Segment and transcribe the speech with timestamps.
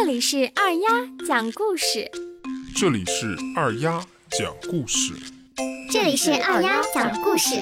[0.00, 0.88] 这里是二丫
[1.26, 2.08] 讲故事，
[2.76, 5.12] 这里是二丫讲故事，
[5.90, 7.56] 这里是二丫讲故事，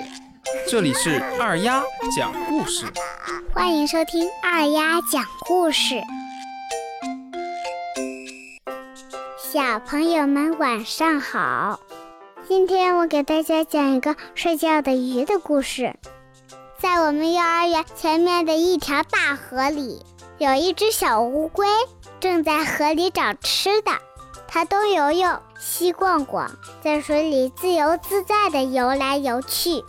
[0.69, 1.83] 这里是二丫
[2.15, 2.85] 讲故事，
[3.55, 6.03] 欢迎收听二丫讲故事。
[9.55, 11.81] 小朋友们晚上好，
[12.47, 15.95] 今天我给大家讲一个睡觉的鱼的故事。
[16.79, 20.03] 在我们幼儿园前面的一条大河里，
[20.39, 21.67] 有一只小乌龟
[22.21, 23.93] 正在河里找吃的。
[24.47, 26.51] 它东游游，西逛逛，
[26.83, 29.83] 在水里自由自在地游来游去。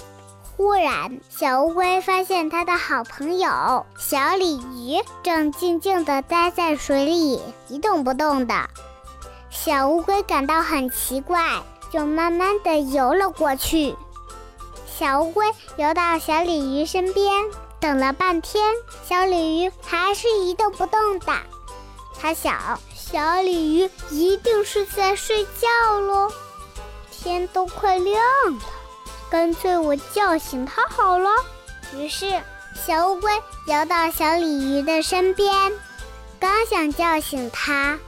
[0.55, 8.69] 忽然，小乌龟发现它的好朋友小鲤鱼正静静地待在水里一动不动的。
[9.49, 13.95] 小乌龟感到很奇怪，就慢慢地游了过去。
[14.87, 15.45] 小乌龟
[15.75, 17.45] 游到小鲤鱼身边，
[17.79, 18.73] 等了半天，
[19.07, 21.33] 小鲤鱼还是一动不动的。
[22.19, 26.31] 他想，小鲤鱼一定是在睡觉喽。
[27.11, 28.59] 天都快亮了，
[29.29, 31.29] 干脆我叫醒它好了。
[31.95, 32.41] 于是，
[32.85, 33.31] 小乌龟
[33.65, 35.71] 游到小鲤鱼的身边，
[36.39, 37.99] 刚想叫醒它，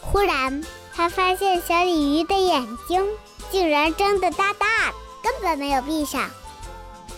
[0.00, 0.62] 忽然
[0.94, 3.06] 它发现小鲤鱼的眼睛
[3.50, 4.94] 竟然睁得大大的。
[5.20, 6.30] 根本没有闭上，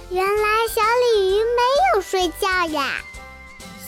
[0.09, 0.81] 原来小
[1.15, 1.30] 鲤鱼
[2.21, 2.97] 睡觉呀！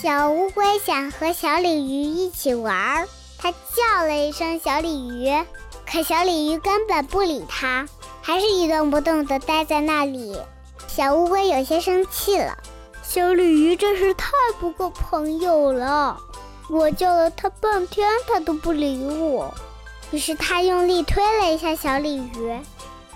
[0.01, 5.45] 小乌龟想和小鲤鱼一起玩儿，它叫了一声“小鲤鱼”，
[5.87, 7.87] 可小鲤鱼根本不理它，
[8.23, 10.35] 还是一动不动地待在那里。
[10.89, 12.57] 小乌龟有些生气了，
[13.03, 16.19] 小鲤鱼真是太不够朋友了！
[16.71, 19.53] 我叫了它半天，它都不理我。
[20.11, 22.59] 于是它用力推了一下小鲤鱼。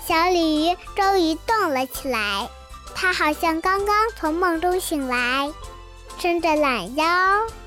[0.07, 2.51] 小鲤鱼终于动了起来，
[2.99, 5.53] 它好像刚刚从梦中醒来，
[6.19, 7.05] 伸着懒腰，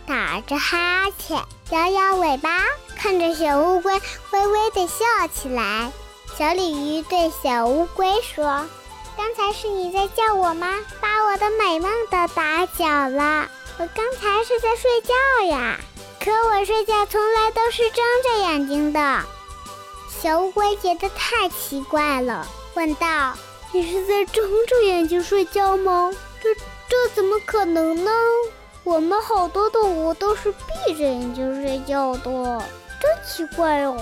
[0.08, 2.66] 打着哈欠，摇摇尾巴，
[2.98, 5.92] 看着小乌龟微微地笑起来。
[6.36, 8.66] 小鲤鱼对小乌龟说
[9.16, 10.68] ：“刚才是你在叫我吗？
[11.00, 13.48] 把我的美梦都打搅了。
[13.78, 15.80] 我刚才是在睡觉呀，
[16.20, 19.24] 可我睡觉从来都是睁着眼睛的。”
[20.10, 23.34] 小乌龟觉得太奇怪了，问道
[23.72, 26.12] ：“你是在睁着眼睛睡觉吗？
[26.42, 26.50] 这
[26.88, 28.12] 这怎么可能呢？
[28.84, 32.64] 我们好多动物都是闭着眼睛睡觉的，
[33.00, 33.98] 真奇怪哦。”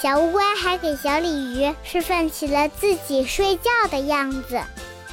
[0.00, 4.60] 小乌龟还给小鲤鱼示范起了自己睡觉的样子，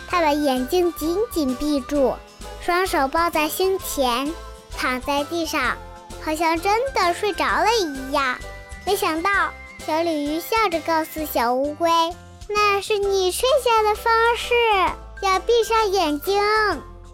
[0.07, 2.13] 它把眼睛紧紧闭住，
[2.61, 4.31] 双手抱在胸前，
[4.77, 5.75] 躺在地上，
[6.21, 8.37] 好像真的睡着了一样。
[8.85, 9.29] 没想到。
[9.85, 11.87] 小鲤鱼笑着告诉小乌龟
[12.47, 14.53] ：“那是你睡觉的方式，
[15.21, 16.41] 要闭上眼睛。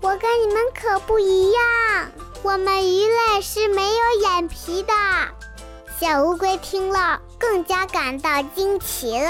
[0.02, 2.12] 我跟你们可不一样，
[2.44, 4.94] 我们鱼类是没有眼皮的。”
[6.00, 9.30] 小乌龟听了，更加感到惊奇了。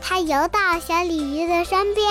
[0.00, 2.10] 它游到小鲤鱼的身边，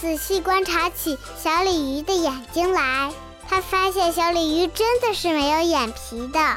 [0.00, 3.12] 仔细观察起小鲤鱼的眼睛来。
[3.48, 6.56] 它发现小鲤鱼真的是没有眼皮的。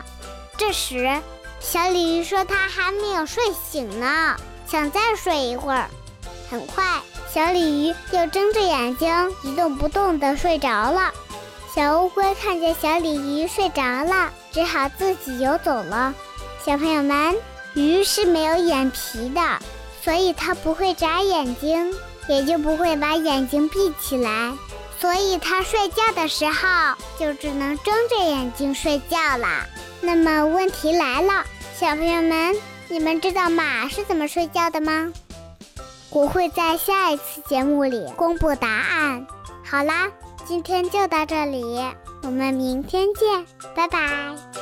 [0.57, 1.21] 这时，
[1.59, 4.35] 小鲤鱼说：“它还没有睡醒呢，
[4.67, 5.87] 想再睡一会儿。”
[6.51, 6.83] 很快，
[7.33, 9.09] 小鲤鱼又睁着眼睛
[9.41, 11.09] 一动不动地睡着了。
[11.73, 16.13] 小乌龟看见小鲤鱼睡着了，只好自己游走了。
[16.65, 17.37] 小朋友们，
[17.73, 19.41] 鱼是没有眼皮的，
[20.03, 21.95] 所以它不会眨眼睛，
[22.27, 24.51] 也就不会把眼睛闭起来，
[24.99, 26.67] 所以它睡觉的时候
[27.17, 29.65] 就只能睁着眼睛睡觉啦。
[30.01, 31.45] 那么问题来了，
[31.79, 32.53] 小朋友们，
[32.89, 35.13] 你们知道马是怎么睡觉的吗？
[36.11, 39.25] 我会在下一次节目里公布答案。
[39.63, 40.11] 好啦，
[40.45, 41.63] 今天就到这里，
[42.23, 44.60] 我们明天见，拜拜。